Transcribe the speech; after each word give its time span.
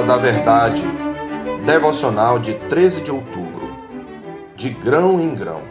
Hora 0.00 0.06
da 0.06 0.16
Verdade, 0.16 0.82
devocional 1.66 2.38
de 2.38 2.54
13 2.70 3.02
de 3.02 3.10
outubro. 3.10 3.68
De 4.56 4.70
grão 4.70 5.20
em 5.20 5.34
grão. 5.34 5.62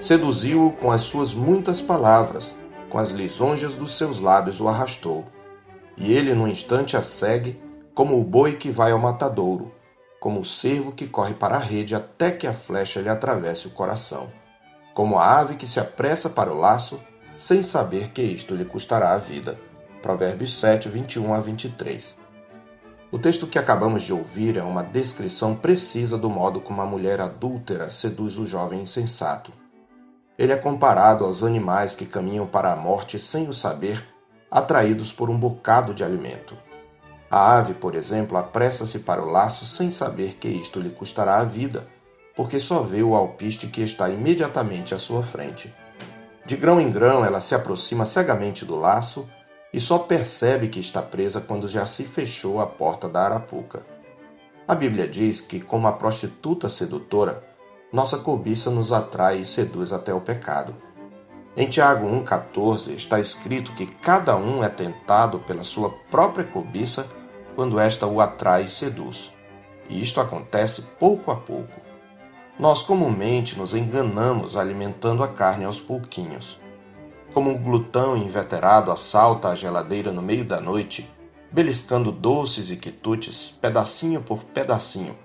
Seduziu-o 0.00 0.72
com 0.72 0.90
as 0.90 1.02
suas 1.02 1.34
muitas 1.34 1.78
palavras, 1.78 2.56
com 2.88 2.98
as 2.98 3.10
lisonjas 3.10 3.74
dos 3.74 3.98
seus 3.98 4.18
lábios 4.18 4.62
o 4.62 4.68
arrastou. 4.68 5.26
E 5.94 6.10
ele 6.10 6.32
num 6.32 6.48
instante 6.48 6.96
a 6.96 7.02
segue, 7.02 7.60
como 7.94 8.18
o 8.18 8.24
boi 8.24 8.54
que 8.54 8.70
vai 8.70 8.92
ao 8.92 8.98
matadouro, 8.98 9.74
como 10.18 10.40
o 10.40 10.44
cervo 10.44 10.90
que 10.90 11.06
corre 11.06 11.34
para 11.34 11.56
a 11.56 11.60
rede 11.60 11.94
até 11.94 12.30
que 12.30 12.46
a 12.46 12.54
flecha 12.54 12.98
lhe 13.02 13.10
atravesse 13.10 13.66
o 13.66 13.72
coração, 13.72 14.30
como 14.94 15.18
a 15.18 15.38
ave 15.38 15.56
que 15.56 15.66
se 15.66 15.78
apressa 15.78 16.30
para 16.30 16.50
o 16.50 16.58
laço, 16.58 16.98
sem 17.36 17.62
saber 17.62 18.08
que 18.08 18.22
isto 18.22 18.54
lhe 18.54 18.64
custará 18.64 19.12
a 19.12 19.18
vida. 19.18 19.60
Provérbios 20.00 20.58
7, 20.58 20.88
21 20.88 21.34
a 21.34 21.40
23. 21.40 22.17
O 23.10 23.18
texto 23.18 23.46
que 23.46 23.58
acabamos 23.58 24.02
de 24.02 24.12
ouvir 24.12 24.58
é 24.58 24.62
uma 24.62 24.82
descrição 24.82 25.54
precisa 25.54 26.18
do 26.18 26.28
modo 26.28 26.60
como 26.60 26.82
a 26.82 26.86
mulher 26.86 27.22
adúltera 27.22 27.90
seduz 27.90 28.36
o 28.36 28.46
jovem 28.46 28.82
insensato. 28.82 29.50
Ele 30.36 30.52
é 30.52 30.56
comparado 30.56 31.24
aos 31.24 31.42
animais 31.42 31.94
que 31.94 32.04
caminham 32.04 32.46
para 32.46 32.70
a 32.70 32.76
morte 32.76 33.18
sem 33.18 33.48
o 33.48 33.54
saber, 33.54 34.06
atraídos 34.50 35.10
por 35.10 35.30
um 35.30 35.38
bocado 35.38 35.94
de 35.94 36.04
alimento. 36.04 36.54
A 37.30 37.56
ave, 37.56 37.72
por 37.72 37.94
exemplo, 37.94 38.36
apressa-se 38.36 38.98
para 38.98 39.22
o 39.22 39.30
laço 39.30 39.64
sem 39.64 39.90
saber 39.90 40.34
que 40.34 40.48
isto 40.48 40.78
lhe 40.78 40.90
custará 40.90 41.38
a 41.38 41.44
vida, 41.44 41.88
porque 42.36 42.60
só 42.60 42.80
vê 42.80 43.02
o 43.02 43.14
alpiste 43.14 43.68
que 43.68 43.80
está 43.80 44.10
imediatamente 44.10 44.94
à 44.94 44.98
sua 44.98 45.22
frente. 45.22 45.74
De 46.44 46.56
grão 46.56 46.78
em 46.78 46.90
grão, 46.90 47.24
ela 47.24 47.40
se 47.40 47.54
aproxima 47.54 48.04
cegamente 48.04 48.66
do 48.66 48.76
laço 48.76 49.26
e 49.72 49.80
só 49.80 49.98
percebe 49.98 50.68
que 50.68 50.80
está 50.80 51.02
presa 51.02 51.40
quando 51.40 51.68
já 51.68 51.84
se 51.86 52.04
fechou 52.04 52.60
a 52.60 52.66
porta 52.66 53.08
da 53.08 53.22
arapuca. 53.22 53.84
A 54.66 54.74
Bíblia 54.74 55.06
diz 55.06 55.40
que, 55.40 55.60
como 55.60 55.86
a 55.86 55.92
prostituta 55.92 56.68
sedutora, 56.68 57.44
nossa 57.92 58.18
cobiça 58.18 58.70
nos 58.70 58.92
atrai 58.92 59.38
e 59.38 59.44
seduz 59.44 59.92
até 59.92 60.12
o 60.12 60.20
pecado. 60.20 60.74
Em 61.56 61.66
Tiago 61.66 62.06
1,14 62.06 62.94
está 62.94 63.18
escrito 63.18 63.72
que 63.72 63.86
cada 63.86 64.36
um 64.36 64.62
é 64.62 64.68
tentado 64.68 65.40
pela 65.40 65.64
sua 65.64 65.90
própria 66.10 66.44
cobiça 66.44 67.06
quando 67.54 67.80
esta 67.80 68.06
o 68.06 68.20
atrai 68.20 68.64
e 68.64 68.68
seduz. 68.68 69.32
E 69.88 70.00
isto 70.00 70.20
acontece 70.20 70.82
pouco 71.00 71.30
a 71.30 71.36
pouco. 71.36 71.80
Nós 72.58 72.82
comumente 72.82 73.56
nos 73.58 73.74
enganamos 73.74 74.56
alimentando 74.56 75.22
a 75.22 75.28
carne 75.28 75.64
aos 75.64 75.80
pouquinhos 75.80 76.58
como 77.32 77.50
um 77.50 77.58
glutão 77.58 78.16
inveterado 78.16 78.90
assalta 78.90 79.48
a 79.48 79.54
geladeira 79.54 80.10
no 80.10 80.22
meio 80.22 80.44
da 80.44 80.60
noite, 80.60 81.08
beliscando 81.50 82.10
doces 82.10 82.70
e 82.70 82.76
quitutes, 82.76 83.56
pedacinho 83.60 84.20
por 84.20 84.44
pedacinho, 84.44 85.16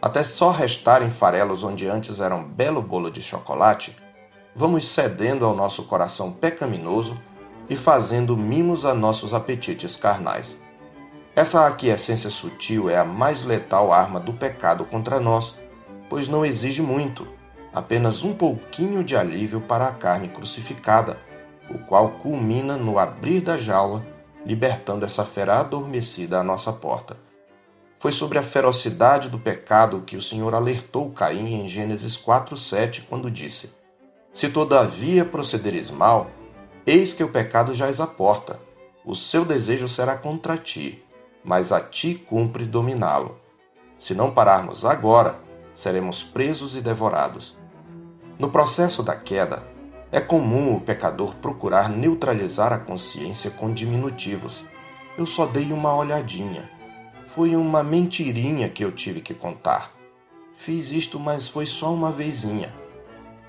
até 0.00 0.22
só 0.24 0.50
restarem 0.50 1.10
farelos 1.10 1.62
onde 1.62 1.86
antes 1.86 2.20
era 2.20 2.34
um 2.34 2.44
belo 2.44 2.82
bolo 2.82 3.10
de 3.10 3.22
chocolate, 3.22 3.96
vamos 4.54 4.88
cedendo 4.88 5.44
ao 5.44 5.54
nosso 5.54 5.82
coração 5.84 6.32
pecaminoso 6.32 7.16
e 7.68 7.76
fazendo 7.76 8.36
mimos 8.36 8.84
a 8.84 8.94
nossos 8.94 9.32
apetites 9.32 9.96
carnais. 9.96 10.56
Essa 11.36 11.66
aquiescência 11.66 12.28
sutil 12.28 12.90
é 12.90 12.98
a 12.98 13.04
mais 13.04 13.44
letal 13.44 13.92
arma 13.92 14.18
do 14.18 14.32
pecado 14.32 14.84
contra 14.84 15.20
nós, 15.20 15.54
pois 16.08 16.26
não 16.26 16.44
exige 16.44 16.82
muito, 16.82 17.26
apenas 17.72 18.24
um 18.24 18.34
pouquinho 18.34 19.04
de 19.04 19.16
alívio 19.16 19.60
para 19.60 19.86
a 19.86 19.92
carne 19.92 20.28
crucificada 20.28 21.29
o 21.70 21.78
qual 21.78 22.10
culmina 22.12 22.76
no 22.76 22.98
abrir 22.98 23.40
da 23.40 23.58
jaula, 23.58 24.04
libertando 24.44 25.04
essa 25.04 25.24
fera 25.24 25.60
adormecida 25.60 26.40
à 26.40 26.42
nossa 26.42 26.72
porta. 26.72 27.16
Foi 27.98 28.12
sobre 28.12 28.38
a 28.38 28.42
ferocidade 28.42 29.28
do 29.28 29.38
pecado 29.38 30.02
que 30.02 30.16
o 30.16 30.22
Senhor 30.22 30.54
alertou 30.54 31.10
Caim 31.10 31.54
em 31.54 31.68
Gênesis 31.68 32.16
4:7, 32.16 33.02
quando 33.08 33.30
disse: 33.30 33.70
Se 34.32 34.48
todavia 34.48 35.24
procederes 35.24 35.90
mal, 35.90 36.30
eis 36.86 37.12
que 37.12 37.22
o 37.22 37.30
pecado 37.30 37.74
jaz 37.74 38.00
à 38.00 38.06
porta. 38.06 38.58
O 39.04 39.14
seu 39.14 39.44
desejo 39.44 39.88
será 39.88 40.16
contra 40.16 40.56
ti, 40.56 41.02
mas 41.44 41.72
a 41.72 41.80
ti 41.80 42.14
cumpre 42.14 42.64
dominá-lo. 42.64 43.38
Se 43.98 44.14
não 44.14 44.30
pararmos 44.30 44.84
agora, 44.84 45.38
seremos 45.74 46.22
presos 46.22 46.74
e 46.74 46.80
devorados. 46.80 47.58
No 48.38 48.50
processo 48.50 49.02
da 49.02 49.14
queda, 49.14 49.62
é 50.12 50.20
comum 50.20 50.74
o 50.74 50.80
pecador 50.80 51.36
procurar 51.36 51.88
neutralizar 51.88 52.72
a 52.72 52.78
consciência 52.78 53.50
com 53.50 53.72
diminutivos. 53.72 54.64
Eu 55.16 55.24
só 55.24 55.46
dei 55.46 55.72
uma 55.72 55.94
olhadinha. 55.94 56.68
Foi 57.26 57.54
uma 57.54 57.82
mentirinha 57.82 58.68
que 58.68 58.84
eu 58.84 58.90
tive 58.90 59.20
que 59.20 59.32
contar. 59.32 59.92
Fiz 60.56 60.90
isto, 60.90 61.18
mas 61.20 61.48
foi 61.48 61.64
só 61.64 61.94
uma 61.94 62.10
vezinha. 62.10 62.74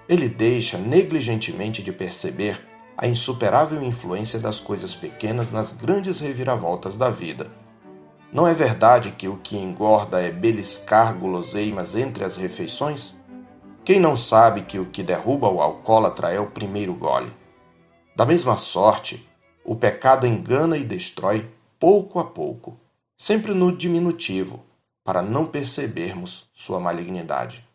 Ele 0.07 0.29
deixa 0.29 0.77
negligentemente 0.77 1.81
de 1.81 1.91
perceber 1.91 2.61
a 2.95 3.07
insuperável 3.07 3.81
influência 3.81 4.38
das 4.38 4.59
coisas 4.59 4.93
pequenas 4.93 5.51
nas 5.51 5.73
grandes 5.73 6.19
reviravoltas 6.19 6.95
da 6.95 7.09
vida. 7.09 7.49
Não 8.31 8.47
é 8.47 8.53
verdade 8.53 9.11
que 9.11 9.28
o 9.28 9.38
que 9.38 9.57
engorda 9.57 10.22
é 10.22 10.29
beliscar 10.29 11.13
guloseimas 11.17 11.95
entre 11.95 12.23
as 12.23 12.38
refeições? 12.38 13.16
Quem 13.83 13.99
não 13.99 14.15
sabe 14.15 14.61
que 14.61 14.77
o 14.77 14.85
que 14.85 15.01
derruba 15.01 15.49
o 15.49 15.59
alcoólatra 15.59 16.31
é 16.31 16.39
o 16.39 16.51
primeiro 16.51 16.93
gole? 16.93 17.33
Da 18.15 18.23
mesma 18.25 18.55
sorte, 18.55 19.27
o 19.65 19.75
pecado 19.75 20.27
engana 20.27 20.77
e 20.77 20.83
destrói 20.83 21.49
pouco 21.79 22.19
a 22.19 22.23
pouco, 22.23 22.79
sempre 23.17 23.55
no 23.55 23.75
diminutivo, 23.75 24.63
para 25.03 25.23
não 25.23 25.47
percebermos 25.47 26.47
sua 26.53 26.79
malignidade. 26.79 27.67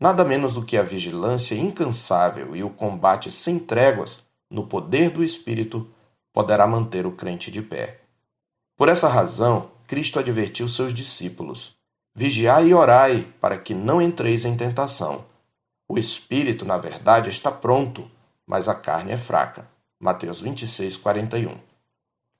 Nada 0.00 0.24
menos 0.24 0.54
do 0.54 0.64
que 0.64 0.74
a 0.74 0.82
vigilância 0.82 1.54
incansável 1.54 2.56
e 2.56 2.62
o 2.62 2.70
combate 2.70 3.30
sem 3.30 3.58
tréguas 3.58 4.20
no 4.50 4.66
poder 4.66 5.10
do 5.10 5.22
Espírito 5.22 5.86
poderá 6.32 6.66
manter 6.66 7.06
o 7.06 7.12
crente 7.12 7.50
de 7.50 7.60
pé. 7.60 8.00
Por 8.74 8.88
essa 8.88 9.08
razão, 9.08 9.70
Cristo 9.86 10.18
advertiu 10.18 10.66
seus 10.66 10.94
discípulos: 10.94 11.75
Vigiai 12.18 12.68
e 12.68 12.74
orai, 12.74 13.28
para 13.42 13.58
que 13.58 13.74
não 13.74 14.00
entreis 14.00 14.46
em 14.46 14.56
tentação. 14.56 15.26
O 15.86 15.98
espírito, 15.98 16.64
na 16.64 16.78
verdade, 16.78 17.28
está 17.28 17.52
pronto, 17.52 18.10
mas 18.46 18.68
a 18.68 18.74
carne 18.74 19.12
é 19.12 19.18
fraca. 19.18 19.68
Mateus 20.00 20.40
26, 20.40 20.96
41. 20.96 21.58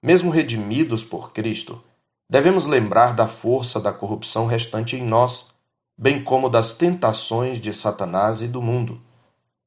Mesmo 0.03 0.31
redimidos 0.31 1.05
por 1.05 1.31
Cristo, 1.31 1.79
devemos 2.27 2.65
lembrar 2.65 3.13
da 3.13 3.27
força 3.27 3.79
da 3.79 3.93
corrupção 3.93 4.47
restante 4.47 4.97
em 4.97 5.05
nós, 5.05 5.45
bem 5.95 6.25
como 6.25 6.49
das 6.49 6.73
tentações 6.73 7.61
de 7.61 7.75
Satanás 7.75 8.41
e 8.41 8.49
do 8.49 8.63
mundo. 8.63 8.99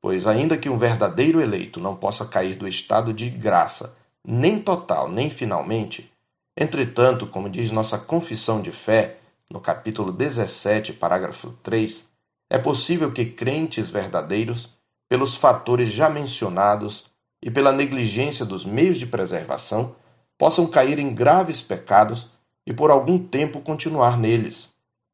Pois, 0.02 0.26
ainda 0.26 0.58
que 0.58 0.70
um 0.70 0.78
verdadeiro 0.78 1.40
eleito 1.40 1.80
não 1.80 1.96
possa 1.96 2.26
cair 2.26 2.56
do 2.56 2.68
estado 2.68 3.14
de 3.14 3.30
graça, 3.30 3.96
nem 4.26 4.60
total, 4.60 5.08
nem 5.08 5.30
finalmente, 5.30 6.12
entretanto, 6.58 7.28
como 7.28 7.48
diz 7.48 7.70
nossa 7.70 8.00
confissão 8.00 8.60
de 8.60 8.72
fé, 8.72 9.20
no 9.52 9.60
capítulo 9.60 10.12
17, 10.12 10.94
parágrafo 10.94 11.52
3, 11.64 12.08
é 12.50 12.58
possível 12.58 13.12
que 13.12 13.26
crentes 13.26 13.90
verdadeiros, 13.90 14.70
pelos 15.08 15.36
fatores 15.36 15.92
já 15.92 16.10
mencionados 16.10 17.06
e 17.42 17.50
pela 17.50 17.72
negligência 17.72 18.46
dos 18.46 18.64
meios 18.64 18.98
de 18.98 19.08
preservação, 19.08 19.96
possam 20.38 20.68
cair 20.68 21.00
em 21.00 21.14
graves 21.14 21.62
pecados 21.62 22.28
e 22.66 22.72
por 22.72 22.92
algum 22.92 23.18
tempo 23.18 23.62
continuar 23.62 24.18
neles. 24.18 24.70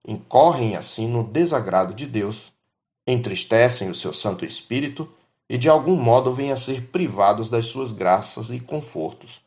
Incorrem 0.06 0.76
assim 0.76 1.08
no 1.08 1.24
desagrado 1.24 1.94
de 1.94 2.06
Deus, 2.06 2.52
entristecem 3.08 3.90
o 3.90 3.96
seu 3.96 4.12
Santo 4.12 4.44
Espírito 4.44 5.10
e 5.50 5.58
de 5.58 5.70
algum 5.70 5.96
modo 5.96 6.34
vêm 6.34 6.52
a 6.52 6.56
ser 6.56 6.88
privados 6.88 7.50
das 7.50 7.68
suas 7.68 7.92
graças 7.92 8.50
e 8.50 8.60
confortos. 8.60 9.42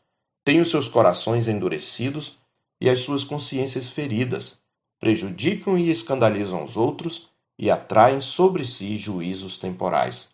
Têm 0.45 0.61
os 0.61 0.71
seus 0.71 0.89
corações 0.89 1.47
endurecidos 1.47 2.39
e 2.81 2.89
as 2.89 3.01
suas 3.01 3.25
consciências 3.25 3.91
feridas, 3.91 4.58
prejudicam 4.99 5.79
e 5.79 5.91
escandalizam 5.91 6.62
os 6.62 6.77
outros 6.77 7.29
e 7.59 7.71
atraem 7.71 8.21
sobre 8.21 8.65
si 8.65 8.97
juízos 8.97 9.56
temporais. 9.56 10.29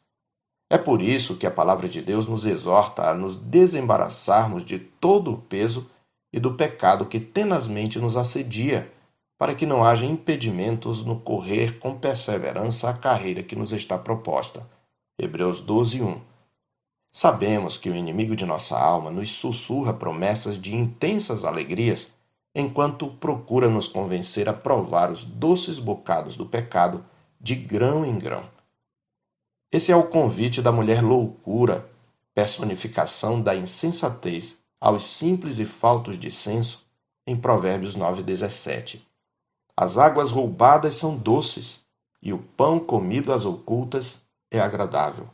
É 0.70 0.78
por 0.78 1.00
isso 1.00 1.36
que 1.36 1.46
a 1.46 1.50
palavra 1.50 1.88
de 1.88 2.02
Deus 2.02 2.26
nos 2.26 2.44
exorta 2.44 3.08
a 3.08 3.14
nos 3.14 3.36
desembaraçarmos 3.36 4.64
de 4.64 4.78
todo 4.78 5.32
o 5.32 5.38
peso 5.38 5.90
e 6.32 6.40
do 6.40 6.54
pecado 6.54 7.06
que 7.06 7.20
tenazmente 7.20 7.98
nos 7.98 8.16
assedia, 8.16 8.92
para 9.38 9.54
que 9.54 9.66
não 9.66 9.84
haja 9.84 10.06
impedimentos 10.06 11.04
no 11.04 11.20
correr 11.20 11.78
com 11.78 11.96
perseverança 11.96 12.88
a 12.88 12.94
carreira 12.94 13.42
que 13.42 13.54
nos 13.54 13.72
está 13.72 13.98
proposta. 13.98 14.68
Hebreus 15.18 15.60
12, 15.60 16.02
1. 16.02 16.20
Sabemos 17.12 17.78
que 17.78 17.88
o 17.88 17.94
inimigo 17.94 18.34
de 18.34 18.44
nossa 18.44 18.76
alma 18.76 19.10
nos 19.10 19.30
sussurra 19.30 19.92
promessas 19.92 20.60
de 20.60 20.74
intensas 20.74 21.44
alegrias 21.44 22.12
enquanto 22.54 23.08
procura 23.08 23.68
nos 23.68 23.88
convencer 23.88 24.48
a 24.48 24.52
provar 24.52 25.10
os 25.10 25.24
doces 25.24 25.78
bocados 25.78 26.36
do 26.36 26.46
pecado 26.46 27.04
de 27.40 27.54
grão 27.54 28.04
em 28.04 28.16
grão. 28.16 28.48
Esse 29.72 29.90
é 29.90 29.96
o 29.96 30.04
convite 30.04 30.62
da 30.62 30.70
mulher 30.70 31.02
loucura, 31.02 31.90
personificação 32.32 33.40
da 33.40 33.56
insensatez 33.56 34.62
aos 34.80 35.04
simples 35.04 35.58
e 35.58 35.64
faltos 35.64 36.18
de 36.18 36.30
senso, 36.30 36.86
em 37.26 37.36
Provérbios 37.36 37.96
9,17. 37.96 39.00
As 39.76 39.98
águas 39.98 40.30
roubadas 40.30 40.94
são 40.94 41.16
doces, 41.16 41.82
e 42.22 42.32
o 42.32 42.38
pão 42.38 42.78
comido 42.78 43.32
às 43.32 43.44
ocultas 43.44 44.18
é 44.50 44.60
agradável. 44.60 45.28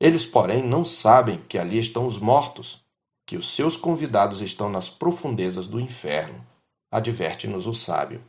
Eles, 0.00 0.24
porém, 0.24 0.62
não 0.62 0.84
sabem 0.84 1.42
que 1.48 1.58
ali 1.58 1.78
estão 1.78 2.06
os 2.06 2.18
mortos, 2.18 2.84
que 3.26 3.36
os 3.36 3.52
seus 3.52 3.76
convidados 3.76 4.40
estão 4.40 4.70
nas 4.70 4.88
profundezas 4.88 5.66
do 5.66 5.80
inferno, 5.80 6.46
adverte-nos 6.90 7.66
o 7.66 7.74
sábio. 7.74 8.22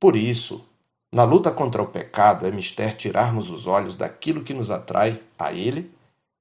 Por 0.00 0.16
isso, 0.16 0.64
na 1.12 1.22
luta 1.22 1.52
contra 1.52 1.82
o 1.82 1.86
pecado 1.86 2.46
é 2.46 2.50
mister 2.50 2.96
tirarmos 2.96 3.50
os 3.50 3.66
olhos 3.66 3.94
daquilo 3.94 4.42
que 4.42 4.54
nos 4.54 4.70
atrai 4.70 5.22
a 5.38 5.52
ele 5.52 5.92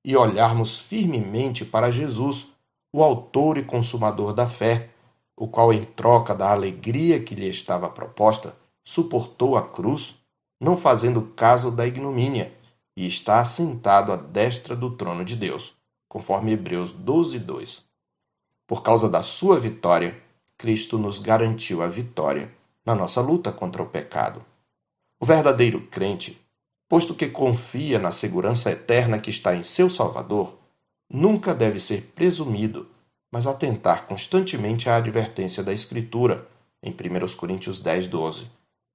e 0.04 0.16
olharmos 0.16 0.80
firmemente 0.80 1.64
para 1.64 1.92
Jesus, 1.92 2.48
o 2.92 3.04
autor 3.04 3.58
e 3.58 3.64
consumador 3.64 4.34
da 4.34 4.46
fé, 4.46 4.90
o 5.36 5.48
qual, 5.48 5.74
em 5.74 5.84
troca 5.84 6.34
da 6.34 6.52
alegria 6.52 7.22
que 7.22 7.36
lhe 7.36 7.48
estava 7.48 7.90
proposta, 7.90 8.56
suportou 8.84 9.58
a 9.58 9.62
cruz, 9.62 10.16
não 10.60 10.78
fazendo 10.78 11.22
caso 11.36 11.72
da 11.72 11.86
ignomínia, 11.86 12.54
e 12.96 13.08
está 13.08 13.40
assentado 13.40 14.12
à 14.12 14.16
destra 14.16 14.76
do 14.76 14.92
trono 14.92 15.26
de 15.26 15.36
Deus, 15.36 15.76
conforme 16.14 16.52
Hebreus 16.52 16.92
12, 16.92 17.40
2. 17.40 17.84
Por 18.68 18.84
causa 18.84 19.10
da 19.10 19.24
sua 19.24 19.60
vitória, 19.60 20.16
Cristo 20.56 21.00
nos 21.00 21.18
garantiu 21.18 21.82
a 21.82 21.88
vitória 21.88 22.54
na 22.86 22.94
nossa 22.94 23.20
luta 23.20 23.52
contra 23.52 23.82
o 23.82 23.88
pecado. 23.88 24.46
O 25.20 25.26
verdadeiro 25.26 25.88
crente, 25.88 26.40
posto 26.88 27.16
que 27.16 27.28
confia 27.28 27.98
na 27.98 28.12
segurança 28.12 28.70
eterna 28.70 29.18
que 29.18 29.32
está 29.32 29.56
em 29.56 29.64
seu 29.64 29.90
Salvador, 29.90 30.56
nunca 31.10 31.52
deve 31.52 31.80
ser 31.80 32.14
presumido, 32.14 32.86
mas 33.32 33.48
atentar 33.48 34.06
constantemente 34.06 34.88
à 34.88 34.98
advertência 34.98 35.64
da 35.64 35.74
Escritura, 35.74 36.48
em 36.84 36.92
1 36.92 37.36
Coríntios 37.36 37.80
10, 37.80 38.06
12. 38.06 38.52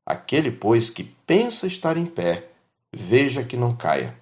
Aquele, 0.06 0.52
pois, 0.52 0.88
que 0.88 1.02
pensa 1.02 1.66
estar 1.66 1.96
em 1.96 2.06
pé, 2.06 2.48
veja 2.94 3.42
que 3.42 3.56
não 3.56 3.74
caia. 3.74 4.16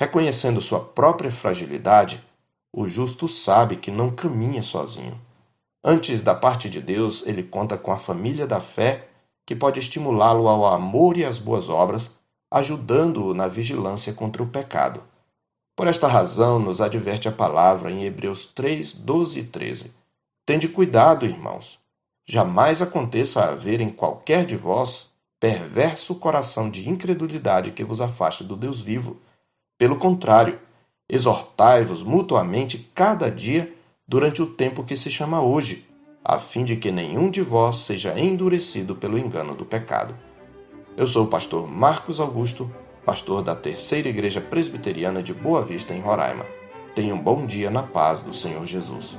Reconhecendo 0.00 0.62
sua 0.62 0.80
própria 0.80 1.30
fragilidade, 1.30 2.24
o 2.72 2.88
justo 2.88 3.28
sabe 3.28 3.76
que 3.76 3.90
não 3.90 4.08
caminha 4.08 4.62
sozinho. 4.62 5.20
Antes 5.84 6.22
da 6.22 6.34
parte 6.34 6.70
de 6.70 6.80
Deus, 6.80 7.22
ele 7.26 7.42
conta 7.42 7.76
com 7.76 7.92
a 7.92 7.98
família 7.98 8.46
da 8.46 8.60
fé 8.60 9.08
que 9.44 9.54
pode 9.54 9.78
estimulá-lo 9.78 10.48
ao 10.48 10.64
amor 10.64 11.18
e 11.18 11.24
às 11.26 11.38
boas 11.38 11.68
obras, 11.68 12.10
ajudando-o 12.50 13.34
na 13.34 13.46
vigilância 13.46 14.10
contra 14.14 14.42
o 14.42 14.46
pecado. 14.46 15.02
Por 15.76 15.86
esta 15.86 16.08
razão, 16.08 16.58
nos 16.58 16.80
adverte 16.80 17.28
a 17.28 17.32
palavra 17.32 17.90
em 17.90 18.04
Hebreus 18.04 18.46
3, 18.46 18.94
12 18.94 19.40
e 19.40 19.44
13. 19.44 19.92
Tende 20.46 20.66
cuidado, 20.66 21.26
irmãos. 21.26 21.78
Jamais 22.26 22.80
aconteça 22.80 23.44
haver 23.44 23.82
em 23.82 23.90
qualquer 23.90 24.46
de 24.46 24.56
vós 24.56 25.10
perverso 25.38 26.14
coração 26.14 26.70
de 26.70 26.88
incredulidade 26.88 27.72
que 27.72 27.84
vos 27.84 28.00
afaste 28.00 28.42
do 28.42 28.56
Deus 28.56 28.80
vivo. 28.80 29.20
Pelo 29.80 29.96
contrário, 29.96 30.58
exortai-vos 31.08 32.02
mutuamente 32.02 32.90
cada 32.94 33.30
dia 33.30 33.74
durante 34.06 34.42
o 34.42 34.46
tempo 34.46 34.84
que 34.84 34.94
se 34.94 35.10
chama 35.10 35.40
hoje 35.40 35.86
a 36.22 36.38
fim 36.38 36.64
de 36.64 36.76
que 36.76 36.92
nenhum 36.92 37.30
de 37.30 37.40
vós 37.40 37.76
seja 37.76 38.20
endurecido 38.20 38.94
pelo 38.94 39.18
engano 39.18 39.54
do 39.54 39.64
pecado. 39.64 40.14
Eu 40.98 41.06
sou 41.06 41.24
o 41.24 41.28
pastor 41.28 41.66
Marcos 41.66 42.20
Augusto, 42.20 42.70
pastor 43.06 43.42
da 43.42 43.56
Terceira 43.56 44.10
Igreja 44.10 44.38
Presbiteriana 44.38 45.22
de 45.22 45.32
Boa 45.32 45.62
Vista, 45.62 45.94
em 45.94 46.00
Roraima. 46.02 46.44
Tenha 46.94 47.14
um 47.14 47.18
bom 47.18 47.46
dia 47.46 47.70
na 47.70 47.82
paz 47.82 48.22
do 48.22 48.34
Senhor 48.34 48.66
Jesus. 48.66 49.18